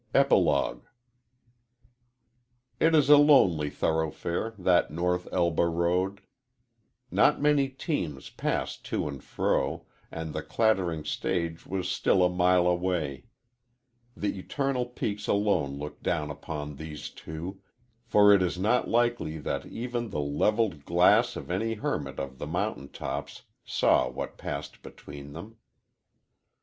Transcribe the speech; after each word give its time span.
EPILOGUE 0.15 0.81
It 2.79 2.95
is 2.95 3.07
a 3.07 3.17
lonely 3.17 3.69
thoroughfare, 3.69 4.55
that 4.57 4.89
North 4.89 5.27
Elba 5.31 5.67
road. 5.67 6.21
Not 7.11 7.39
many 7.39 7.69
teams 7.69 8.31
pass 8.31 8.77
to 8.77 9.07
and 9.07 9.23
fro, 9.23 9.85
and 10.09 10.33
the 10.33 10.41
clattering 10.41 11.05
stage 11.05 11.67
was 11.67 11.87
still 11.87 12.23
a 12.23 12.31
mile 12.31 12.65
away. 12.65 13.25
The 14.17 14.39
eternal 14.39 14.87
peaks 14.87 15.27
alone 15.27 15.77
looked 15.77 16.01
down 16.01 16.31
upon 16.31 16.77
these 16.77 17.11
two, 17.11 17.61
for 18.03 18.33
it 18.33 18.41
is 18.41 18.57
not 18.57 18.87
likely 18.89 19.37
that 19.37 19.67
even 19.67 20.09
the 20.09 20.19
leveled 20.19 20.83
glass 20.83 21.35
of 21.35 21.51
any 21.51 21.75
hermit 21.75 22.19
of 22.19 22.39
the 22.39 22.47
mountain 22.47 22.89
tops 22.89 23.43
saw 23.63 24.09
what 24.09 24.39
passed 24.39 24.81
between 24.81 25.33
them. 25.33 25.57